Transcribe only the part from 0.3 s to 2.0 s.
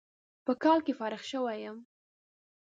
په کال کې فارغ شوى يم.